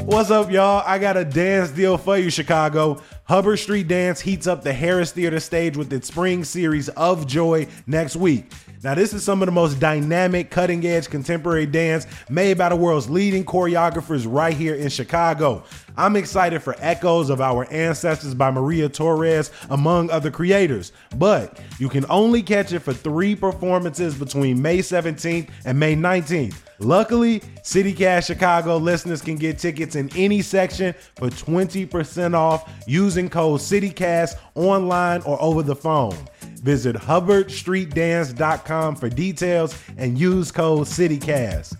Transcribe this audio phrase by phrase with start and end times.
[0.00, 0.82] What's up, y'all?
[0.86, 3.00] I got a dance deal for you, Chicago.
[3.24, 7.66] Hubbard Street Dance heats up the Harris Theater stage with its spring series of Joy
[7.86, 8.50] next week.
[8.84, 12.76] Now, this is some of the most dynamic, cutting edge contemporary dance made by the
[12.76, 15.64] world's leading choreographers right here in Chicago.
[15.96, 20.92] I'm excited for echoes of our ancestors by Maria Torres, among other creators.
[21.16, 26.56] But you can only catch it for three performances between May 17th and May 19th.
[26.78, 33.60] Luckily, CityCast Chicago listeners can get tickets in any section for 20% off using code
[33.60, 36.18] CityCast online or over the phone.
[36.64, 41.76] Visit hubbardstreetdance.com for details and use code CityCast.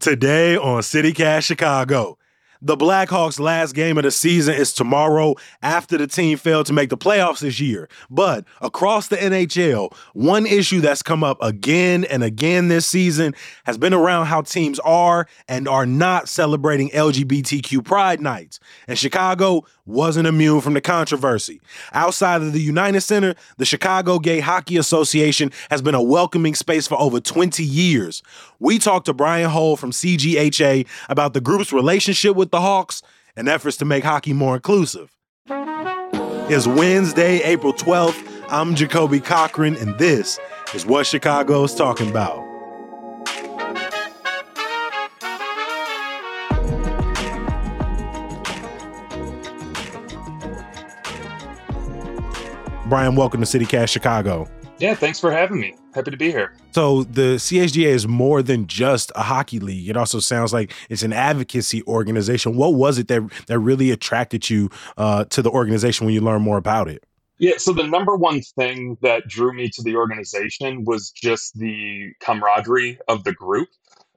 [0.00, 2.18] Today on CityCast Chicago.
[2.62, 6.90] The Blackhawks' last game of the season is tomorrow after the team failed to make
[6.90, 7.88] the playoffs this year.
[8.10, 13.78] But across the NHL, one issue that's come up again and again this season has
[13.78, 18.60] been around how teams are and are not celebrating LGBTQ Pride nights.
[18.86, 21.60] And Chicago wasn't immune from the controversy.
[21.92, 26.86] Outside of the United Center, the Chicago Gay Hockey Association has been a welcoming space
[26.86, 28.22] for over 20 years.
[28.58, 33.02] We talked to Brian Hull from CGHA about the group's relationship with the Hawks
[33.36, 35.16] and efforts to make hockey more inclusive.
[35.48, 38.44] It's Wednesday, April 12th.
[38.48, 40.38] I'm Jacoby Cochran, and this
[40.74, 42.44] is what Chicago is talking about.
[52.88, 54.48] Brian, welcome to CityCast Chicago.
[54.78, 55.76] Yeah, thanks for having me.
[55.94, 56.54] Happy to be here.
[56.72, 59.88] So the CHGA is more than just a hockey league.
[59.88, 62.56] It also sounds like it's an advocacy organization.
[62.56, 66.44] What was it that that really attracted you uh, to the organization when you learned
[66.44, 67.04] more about it?
[67.38, 72.12] Yeah, so the number one thing that drew me to the organization was just the
[72.20, 73.68] camaraderie of the group.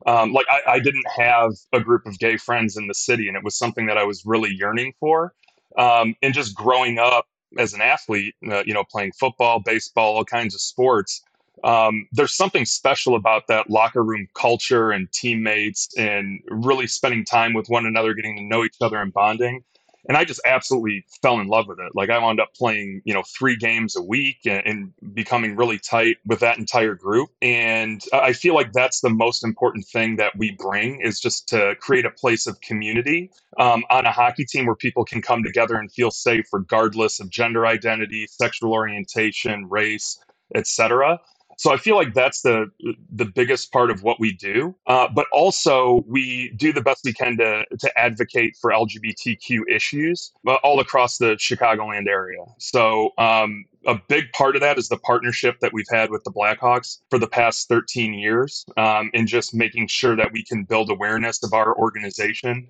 [0.05, 3.37] Um, like I, I, didn't have a group of gay friends in the city, and
[3.37, 5.33] it was something that I was really yearning for.
[5.77, 7.25] Um, and just growing up
[7.57, 11.21] as an athlete, uh, you know, playing football, baseball, all kinds of sports,
[11.63, 17.53] um, there's something special about that locker room culture and teammates and really spending time
[17.53, 19.63] with one another, getting to know each other and bonding
[20.07, 21.91] and I just absolutely fell in love with it.
[21.95, 25.79] Like I wound up playing, you know, three games a week and, and, becoming really
[25.79, 27.29] tight with that entire group.
[27.41, 31.75] And I feel like that's the most important thing that we bring is just to
[31.79, 35.75] create a place of community um, on a hockey team where people can come together
[35.75, 40.19] and feel safe, regardless of gender identity, sexual orientation, race,
[40.55, 41.19] etc.
[41.57, 42.67] So I feel like that's the
[43.11, 44.75] the biggest part of what we do.
[44.87, 50.31] Uh, but also we do the best we can to to advocate for LGBTQ issues
[50.47, 52.43] uh, all across the Chicagoland area.
[52.57, 56.31] So um, a big part of that is the partnership that we've had with the
[56.31, 60.89] Blackhawks for the past 13 years, um, and just making sure that we can build
[60.89, 62.67] awareness of our organization.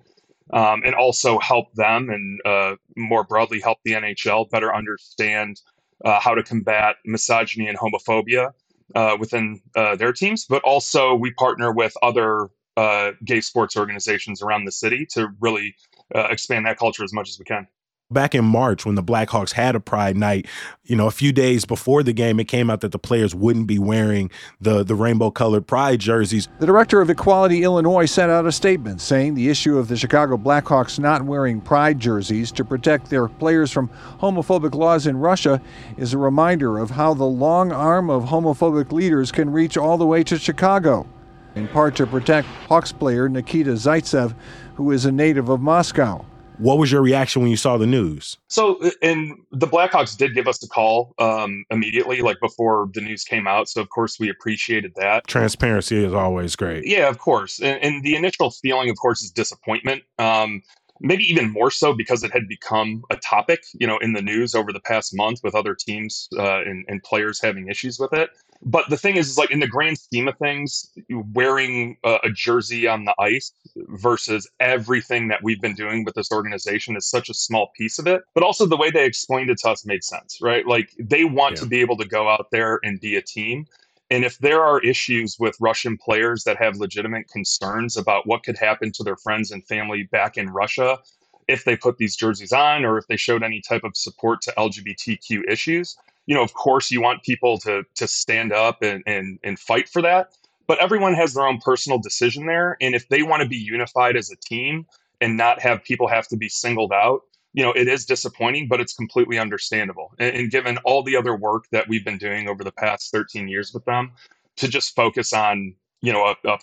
[0.52, 5.62] Um, and also help them and uh, more broadly help the NHL better understand
[6.04, 8.52] uh, how to combat misogyny and homophobia
[8.94, 14.42] uh, within uh, their teams, but also we partner with other uh, gay sports organizations
[14.42, 15.74] around the city to really
[16.14, 17.66] uh, expand that culture as much as we can
[18.10, 20.46] back in March when the Blackhawks had a Pride night,
[20.84, 23.66] you know, a few days before the game, it came out that the players wouldn't
[23.66, 26.48] be wearing the the rainbow colored Pride jerseys.
[26.60, 30.36] The director of Equality Illinois sent out a statement saying the issue of the Chicago
[30.38, 35.60] Blackhawks not wearing Pride jerseys to protect their players from homophobic laws in Russia
[35.96, 40.06] is a reminder of how the long arm of homophobic leaders can reach all the
[40.06, 41.06] way to Chicago.
[41.54, 44.34] In part to protect Hawks player Nikita Zaitsev,
[44.74, 46.24] who is a native of Moscow.
[46.58, 48.38] What was your reaction when you saw the news?
[48.48, 53.24] So, and the Blackhawks did give us a call um, immediately, like before the news
[53.24, 53.68] came out.
[53.68, 55.26] So, of course, we appreciated that.
[55.26, 56.86] Transparency is always great.
[56.86, 57.60] Yeah, of course.
[57.60, 60.02] And, and the initial feeling, of course, is disappointment.
[60.18, 60.62] Um,
[61.04, 64.54] maybe even more so because it had become a topic, you know, in the news
[64.54, 68.30] over the past month with other teams uh, and, and players having issues with it.
[68.62, 70.90] But the thing is, is like in the grand scheme of things,
[71.34, 76.32] wearing a, a, jersey on the ice versus everything that we've been doing with this
[76.32, 78.22] organization is such a small piece of it.
[78.32, 80.66] But also the way they explained it to us made sense, right?
[80.66, 81.60] Like they want yeah.
[81.60, 83.66] to be able to go out there and be a team.
[84.14, 88.56] And if there are issues with Russian players that have legitimate concerns about what could
[88.56, 91.00] happen to their friends and family back in Russia,
[91.48, 94.52] if they put these jerseys on or if they showed any type of support to
[94.56, 95.96] LGBTQ issues,
[96.26, 99.88] you know, of course, you want people to to stand up and and and fight
[99.88, 100.32] for that.
[100.68, 104.16] But everyone has their own personal decision there, and if they want to be unified
[104.16, 104.86] as a team
[105.20, 107.22] and not have people have to be singled out,
[107.54, 110.12] you know, it is disappointing, but it's completely understandable.
[110.18, 113.48] And, and given all the other work that we've been doing over the past 13
[113.48, 114.12] years with them,
[114.56, 116.58] to just focus on you know a,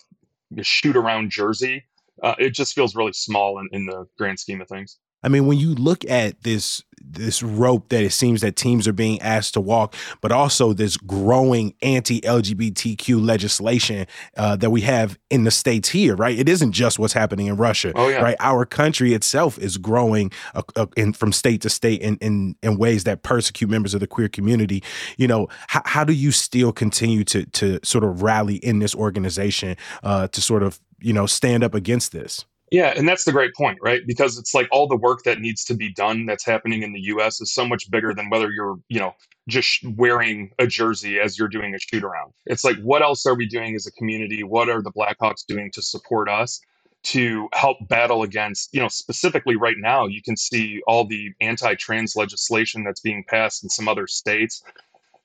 [0.57, 1.83] a shoot around jersey.
[2.21, 4.97] Uh, it just feels really small in, in the grand scheme of things.
[5.23, 6.83] I mean, when you look at this
[7.13, 10.97] this rope that it seems that teams are being asked to walk, but also this
[10.97, 14.07] growing anti-LGBTQ legislation
[14.37, 16.37] uh, that we have in the states here, right?
[16.37, 18.21] It isn't just what's happening in Russia, oh, yeah.
[18.21, 18.35] right?
[18.39, 22.77] Our country itself is growing uh, uh, in, from state to state in, in in
[22.77, 24.83] ways that persecute members of the queer community.
[25.17, 28.95] You know, how, how do you still continue to to sort of rally in this
[28.95, 32.45] organization uh, to sort of you know stand up against this?
[32.71, 34.01] Yeah, and that's the great point, right?
[34.07, 37.01] Because it's like all the work that needs to be done that's happening in the
[37.01, 39.13] US is so much bigger than whether you're, you know,
[39.49, 42.31] just wearing a jersey as you're doing a shoot around.
[42.45, 44.43] It's like what else are we doing as a community?
[44.43, 46.59] What are the Blackhawks doing to support us?
[47.03, 51.73] to help battle against, you know, specifically right now, you can see all the anti
[51.73, 54.61] trans legislation that's being passed in some other states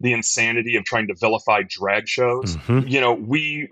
[0.00, 2.56] the insanity of trying to vilify drag shows.
[2.56, 2.88] Mm-hmm.
[2.88, 3.68] You know, we,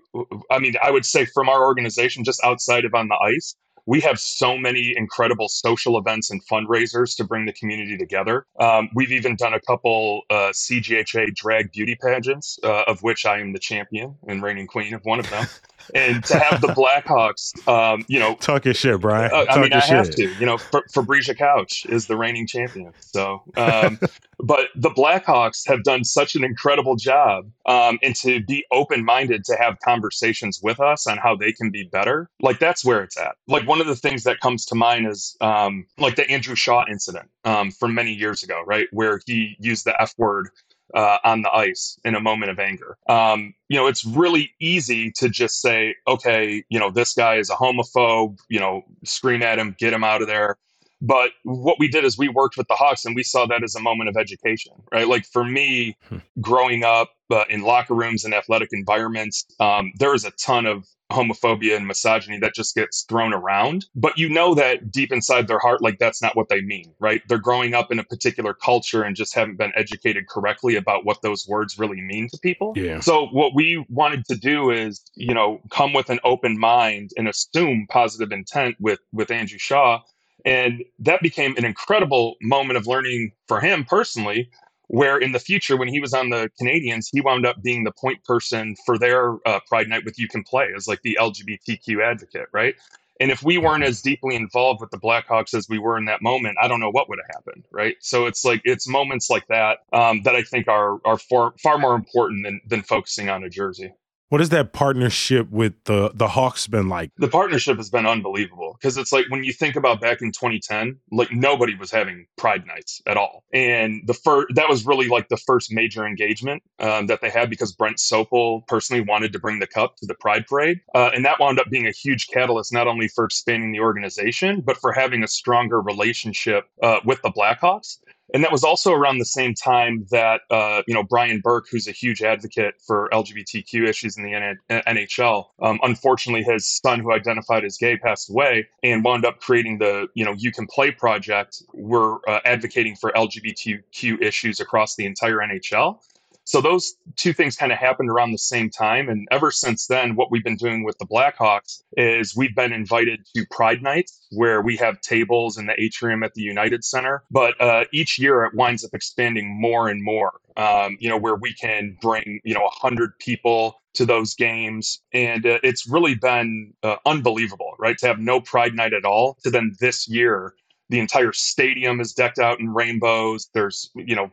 [0.50, 3.54] I mean, I would say from our organization, just outside of on the ice,
[3.86, 8.46] we have so many incredible social events and fundraisers to bring the community together.
[8.58, 13.40] Um, we've even done a couple uh, CGHA drag beauty pageants, uh, of which I
[13.40, 15.46] am the champion and reigning queen of one of them.
[15.94, 19.30] and to have the Blackhawks, um, you know, talk your shit, Brian.
[19.32, 19.96] Uh, I mean, I shit.
[19.96, 20.34] have to.
[20.34, 22.92] You know, Fabrisia Couch is the reigning champion.
[23.00, 23.98] So, um,
[24.38, 29.56] but the Blackhawks have done such an incredible job, um, and to be open-minded to
[29.56, 32.28] have conversations with us on how they can be better.
[32.40, 33.36] Like that's where it's at.
[33.48, 36.84] Like one of the things that comes to mind is um, like the Andrew Shaw
[36.90, 40.48] incident um, from many years ago, right, where he used the F word
[40.94, 42.96] uh, on the ice in a moment of anger.
[43.08, 47.50] Um, you know, it's really easy to just say, okay, you know, this guy is
[47.50, 50.56] a homophobe, you know, scream at him, get him out of there.
[51.06, 53.74] But what we did is we worked with the Hawks and we saw that as
[53.74, 55.06] a moment of education, right?
[55.06, 56.18] Like for me, hmm.
[56.40, 60.86] growing up uh, in locker rooms and athletic environments, um, there is a ton of
[61.12, 63.86] homophobia and misogyny that just gets thrown around.
[63.94, 67.22] But you know that deep inside their heart, like that's not what they mean, right?
[67.28, 71.22] They're growing up in a particular culture and just haven't been educated correctly about what
[71.22, 72.72] those words really mean to people.
[72.76, 73.00] Yeah.
[73.00, 77.28] So what we wanted to do is, you know, come with an open mind and
[77.28, 80.00] assume positive intent with with Andrew Shaw.
[80.44, 84.50] And that became an incredible moment of learning for him personally
[84.88, 87.92] where in the future when he was on the canadiens he wound up being the
[87.92, 92.02] point person for their uh, pride night with you can play as like the lgbtq
[92.02, 92.74] advocate right?
[93.20, 96.20] And if we weren't as deeply involved with the blackhawks as we were in that
[96.20, 97.96] moment i don't know what would have happened right?
[98.00, 101.78] So it's like it's moments like that um, that i think are are far, far
[101.78, 103.92] more important than than focusing on a jersey
[104.28, 107.10] what has that partnership with the the Hawks been like?
[107.18, 110.98] The partnership has been unbelievable because it's like when you think about back in 2010,
[111.12, 115.28] like nobody was having Pride nights at all, and the first that was really like
[115.28, 119.58] the first major engagement um, that they had because Brent Sopel personally wanted to bring
[119.58, 122.72] the cup to the Pride Parade, uh, and that wound up being a huge catalyst
[122.72, 127.30] not only for expanding the organization but for having a stronger relationship uh, with the
[127.30, 127.98] Blackhawks.
[128.32, 131.86] And that was also around the same time that uh, you know Brian Burke, who's
[131.86, 137.64] a huge advocate for LGBTQ issues in the NHL, um, unfortunately his son, who identified
[137.64, 141.62] as gay, passed away, and wound up creating the you know You Can Play project.
[141.74, 145.98] We're uh, advocating for LGBTQ issues across the entire NHL.
[146.44, 149.08] So those two things kind of happened around the same time.
[149.08, 153.26] And ever since then, what we've been doing with the Blackhawks is we've been invited
[153.34, 157.24] to Pride Nights where we have tables in the atrium at the United Center.
[157.30, 161.36] But uh, each year it winds up expanding more and more, um, you know, where
[161.36, 165.00] we can bring, you know, 100 people to those games.
[165.12, 167.96] And uh, it's really been uh, unbelievable, right?
[167.98, 170.54] To have no Pride Night at all, to then this year
[170.90, 173.48] the entire stadium is decked out in rainbows.
[173.54, 174.30] There's, you know,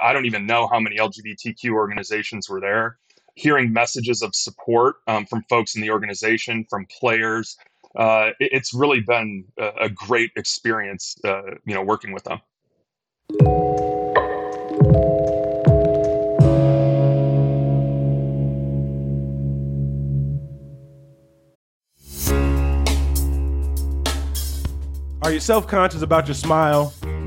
[0.00, 2.98] I don't even know how many LGBTQ organizations were there.
[3.34, 7.56] Hearing messages of support um, from folks in the organization, from players,
[7.96, 12.40] uh, it, it's really been a, a great experience, uh, you know, working with them.
[25.28, 26.94] Are you self conscious about your smile?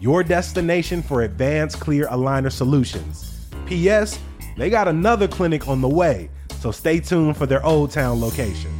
[0.00, 3.48] your destination for advanced clear aligner solutions.
[3.66, 4.18] P.S.
[4.56, 8.79] They got another clinic on the way, so stay tuned for their Old Town location.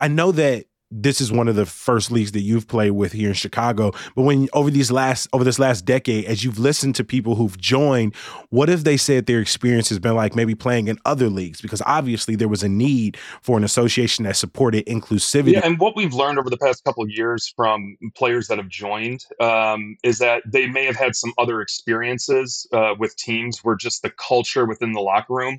[0.00, 3.28] I know that this is one of the first leagues that you've played with here
[3.28, 3.92] in Chicago.
[4.14, 7.58] But when over these last over this last decade, as you've listened to people who've
[7.58, 8.14] joined,
[8.50, 11.60] what have they said their experience has been like maybe playing in other leagues?
[11.60, 15.54] Because obviously there was a need for an association that supported inclusivity.
[15.54, 18.68] Yeah, and what we've learned over the past couple of years from players that have
[18.68, 23.74] joined um, is that they may have had some other experiences uh, with teams where
[23.74, 25.58] just the culture within the locker room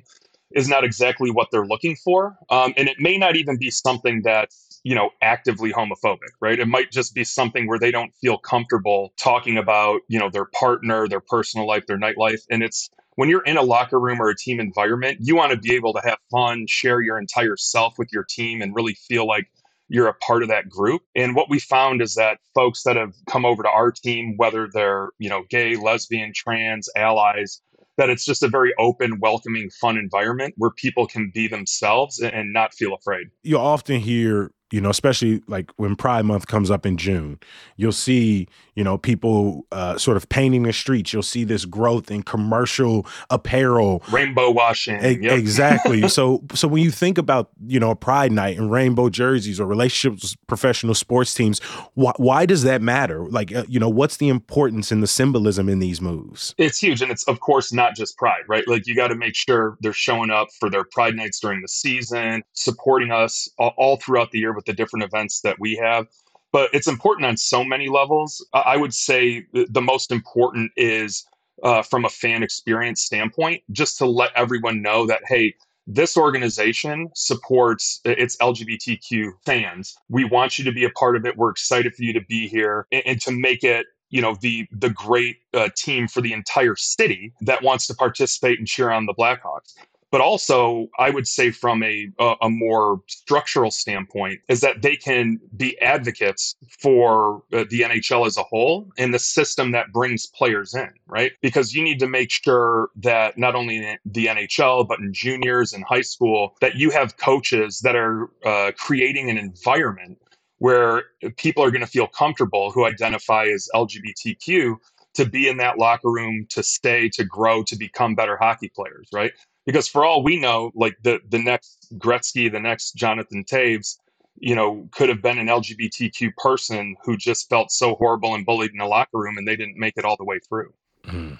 [0.54, 2.36] is not exactly what they're looking for.
[2.50, 6.58] Um, and it may not even be something that's, you know, actively homophobic, right?
[6.58, 10.46] It might just be something where they don't feel comfortable talking about, you know, their
[10.46, 12.40] partner, their personal life, their nightlife.
[12.50, 15.58] And it's when you're in a locker room or a team environment, you want to
[15.58, 19.26] be able to have fun, share your entire self with your team, and really feel
[19.26, 19.48] like
[19.88, 21.02] you're a part of that group.
[21.16, 24.68] And what we found is that folks that have come over to our team, whether
[24.72, 27.60] they're, you know, gay, lesbian, trans, allies,
[27.98, 32.52] that it's just a very open, welcoming, fun environment where people can be themselves and
[32.52, 33.26] not feel afraid.
[33.42, 37.38] You often hear you know, especially like when Pride Month comes up in June,
[37.76, 41.12] you'll see, you know, people uh, sort of painting the streets.
[41.12, 44.96] You'll see this growth in commercial apparel, rainbow washing.
[45.02, 45.38] A- yep.
[45.38, 46.08] Exactly.
[46.08, 49.66] so, so when you think about, you know, a Pride Night and rainbow jerseys or
[49.66, 51.60] relationships professional sports teams,
[51.94, 53.26] why, why does that matter?
[53.26, 56.54] Like, uh, you know, what's the importance and the symbolism in these moves?
[56.58, 58.68] It's huge, and it's of course not just Pride, right?
[58.68, 61.68] Like, you got to make sure they're showing up for their Pride nights during the
[61.68, 66.08] season, supporting us all, all throughout the year with the different events that we have.
[66.50, 68.44] But it's important on so many levels.
[68.52, 71.24] I would say the most important is
[71.62, 75.54] uh, from a fan experience standpoint, just to let everyone know that, hey,
[75.86, 79.96] this organization supports its LGBTQ fans.
[80.08, 81.36] We want you to be a part of it.
[81.36, 84.66] We're excited for you to be here and, and to make it you know the
[84.72, 89.04] the great uh, team for the entire city that wants to participate and cheer on
[89.04, 89.74] the Blackhawks
[90.10, 92.08] but also i would say from a,
[92.42, 98.36] a, more structural standpoint is that they can be advocates for uh, the nhl as
[98.36, 101.32] a whole and the system that brings players in right?
[101.40, 105.72] Because you need to make sure that not only in the nhl but in juniors
[105.72, 110.18] and high school that you have coaches that are uh, creating an environment
[110.58, 111.04] where
[111.36, 114.76] people are going to feel comfortable who identify as lgbtq
[115.14, 119.08] to be in that locker room to stay to grow to become better hockey players
[119.12, 119.32] right
[119.68, 123.98] because for all we know, like the the next Gretzky, the next Jonathan Toews,
[124.38, 128.70] you know, could have been an LGBTQ person who just felt so horrible and bullied
[128.70, 130.72] in the locker room, and they didn't make it all the way through.
[131.04, 131.34] Mm-hmm.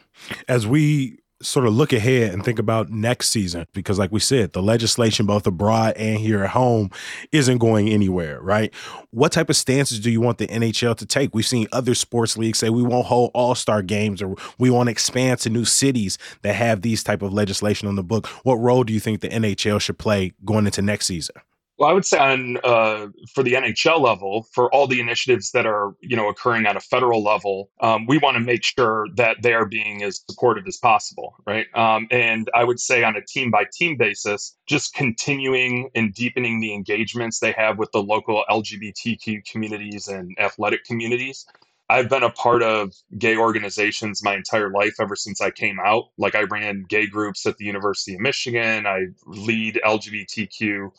[0.47, 4.52] As we sort of look ahead and think about next season because like we said
[4.52, 6.90] the legislation both abroad and here at home
[7.30, 8.75] isn't going anywhere right?
[9.11, 11.35] What type of stances do you want the nhl to take?
[11.35, 14.90] We've seen other sports leagues say we won't hold all-star games or we want to
[14.90, 18.26] expand to new cities that have these type of legislation on the book.
[18.42, 21.37] What role do you think the nhl should play going into next season
[21.78, 25.64] well, I would say on uh, for the NHL level, for all the initiatives that
[25.64, 29.42] are you know occurring at a federal level, um, we want to make sure that
[29.42, 31.66] they are being as supportive as possible, right?
[31.75, 36.61] Um, and I would say on a team by team basis, just continuing and deepening
[36.61, 41.47] the engagements they have with the local LGBTQ communities and athletic communities.
[41.90, 46.11] I've been a part of gay organizations my entire life ever since I came out.
[46.18, 48.87] Like I ran gay groups at the University of Michigan.
[48.87, 50.90] I lead LGBTQ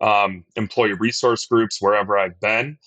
[0.00, 2.78] um, employee resource groups wherever I've been.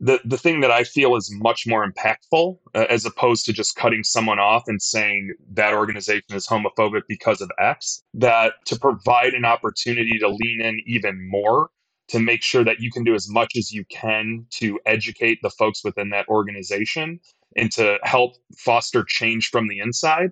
[0.00, 3.76] The, the thing that I feel is much more impactful, uh, as opposed to just
[3.76, 9.34] cutting someone off and saying that organization is homophobic because of X, that to provide
[9.34, 11.70] an opportunity to lean in even more
[12.08, 15.50] to make sure that you can do as much as you can to educate the
[15.50, 17.20] folks within that organization
[17.56, 20.30] and to help foster change from the inside.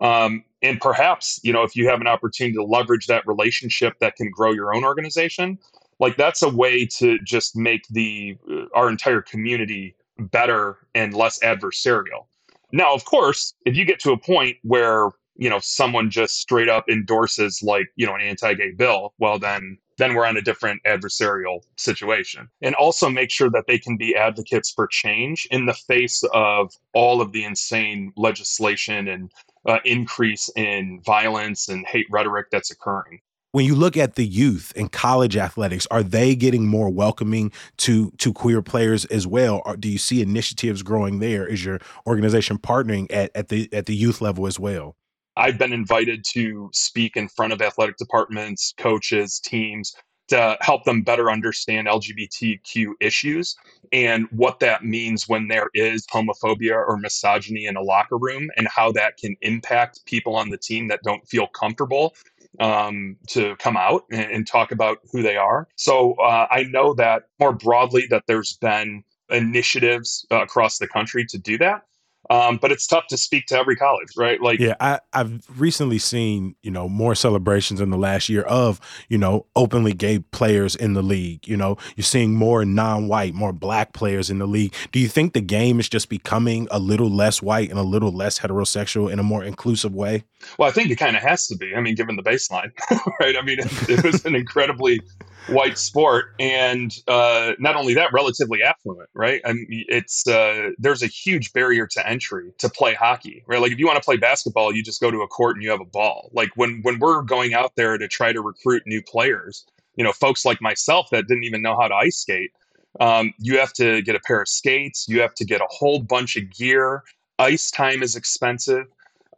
[0.00, 4.16] Um, and perhaps, you know, if you have an opportunity to leverage that relationship that
[4.16, 5.58] can grow your own organization,
[5.98, 11.38] like that's a way to just make the uh, our entire community better and less
[11.40, 12.26] adversarial.
[12.72, 16.68] Now, of course, if you get to a point where you know someone just straight
[16.68, 20.80] up endorses like you know an anti-gay bill well then then we're on a different
[20.84, 25.74] adversarial situation and also make sure that they can be advocates for change in the
[25.74, 29.30] face of all of the insane legislation and
[29.66, 33.20] uh, increase in violence and hate rhetoric that's occurring.
[33.52, 38.12] When you look at the youth and college athletics are they getting more welcoming to
[38.18, 39.60] to queer players as well?
[39.66, 41.46] Or do you see initiatives growing there?
[41.46, 44.96] Is your organization partnering at, at the at the youth level as well?
[45.36, 49.94] I've been invited to speak in front of athletic departments, coaches, teams
[50.30, 53.56] to help them better understand LGBTQ issues
[53.92, 58.68] and what that means when there is homophobia or misogyny in a locker room and
[58.68, 62.14] how that can impact people on the team that don't feel comfortable
[62.60, 65.68] um, to come out and, and, talk about who they are.
[65.76, 71.24] So uh, I know that more broadly that there's been initiatives uh, across the country
[71.26, 71.82] to do that.
[72.30, 74.40] Um, but it's tough to speak to every college, right?
[74.40, 78.80] Like, yeah, I, I've recently seen you know more celebrations in the last year of
[79.08, 81.48] you know openly gay players in the league.
[81.48, 84.72] You know, you're seeing more non-white, more black players in the league.
[84.92, 88.12] Do you think the game is just becoming a little less white and a little
[88.12, 90.22] less heterosexual in a more inclusive way?
[90.56, 91.74] Well, I think it kind of has to be.
[91.74, 92.70] I mean, given the baseline,
[93.20, 93.36] right?
[93.36, 95.00] I mean, it, it was an incredibly
[95.48, 99.40] white sport, and uh, not only that, relatively affluent, right?
[99.44, 103.60] I mean, it's uh, there's a huge barrier to entry to play hockey, right?
[103.60, 105.70] Like if you want to play basketball, you just go to a court and you
[105.70, 106.30] have a ball.
[106.32, 109.66] Like when when we're going out there to try to recruit new players,
[109.96, 112.52] you know, folks like myself that didn't even know how to ice skate,
[113.00, 116.00] um, you have to get a pair of skates, you have to get a whole
[116.00, 117.02] bunch of gear.
[117.38, 118.86] Ice time is expensive.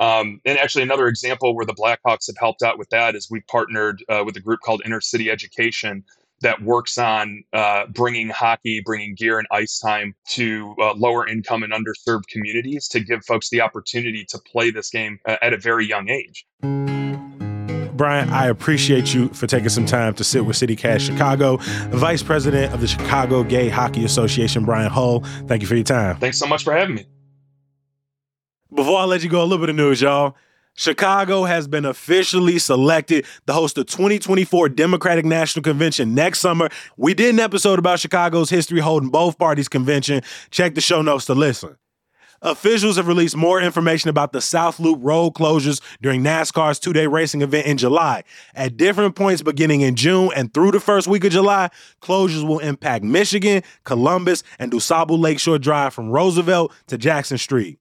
[0.01, 3.41] Um, and actually, another example where the Blackhawks have helped out with that is we
[3.43, 6.05] partnered uh, with a group called Inner City Education
[6.43, 11.63] that works on uh, bringing hockey, bringing gear and ice time to uh, lower income
[11.63, 15.57] and underserved communities to give folks the opportunity to play this game uh, at a
[15.57, 16.45] very young age.
[17.95, 21.59] Brian, I appreciate you for taking some time to sit with CityCast Chicago.
[21.91, 26.17] Vice President of the Chicago Gay Hockey Association, Brian Hull, thank you for your time.
[26.17, 27.07] Thanks so much for having me.
[28.75, 30.35] Before I let you go, a little bit of news, y'all.
[30.75, 36.71] Chicago has been officially selected to host the 2024 Democratic National Convention next summer.
[36.97, 40.23] We did an episode about Chicago's history holding both parties' convention.
[40.51, 41.77] Check the show notes to listen.
[42.41, 47.07] Officials have released more information about the South Loop road closures during NASCAR's two day
[47.07, 48.25] racing event in July.
[48.55, 51.69] At different points beginning in June and through the first week of July,
[52.01, 57.79] closures will impact Michigan, Columbus, and DuSable Lakeshore Drive from Roosevelt to Jackson Street.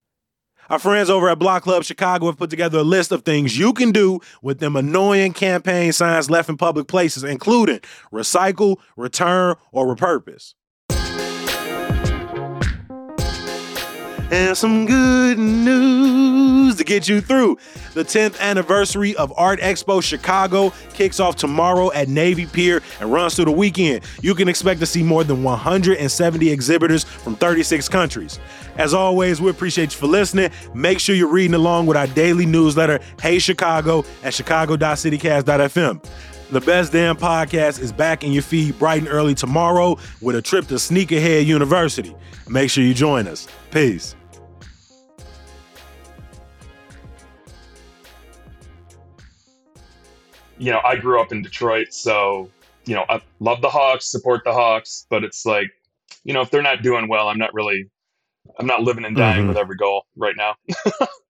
[0.71, 3.73] Our friends over at Block Club Chicago have put together a list of things you
[3.73, 9.93] can do with them annoying campaign signs left in public places, including recycle, return, or
[9.93, 10.53] repurpose.
[14.31, 17.57] and some good news to get you through.
[17.93, 23.35] The 10th anniversary of Art Expo Chicago kicks off tomorrow at Navy Pier and runs
[23.35, 24.03] through the weekend.
[24.21, 28.39] You can expect to see more than 170 exhibitors from 36 countries.
[28.77, 30.51] As always, we appreciate you for listening.
[30.73, 36.03] Make sure you're reading along with our daily newsletter, Hey Chicago, at chicago.citycast.fm.
[36.51, 40.41] The Best Damn Podcast is back in your feed bright and early tomorrow with a
[40.41, 42.13] trip to Sneakerhead University.
[42.49, 43.47] Make sure you join us.
[43.71, 44.15] Peace.
[50.61, 52.49] You know, I grew up in Detroit, so
[52.85, 55.69] you know, I love the Hawks, support the Hawks, but it's like,
[56.23, 57.89] you know, if they're not doing well, I'm not really,
[58.59, 59.47] I'm not living and dying mm-hmm.
[59.49, 60.55] with every goal right now.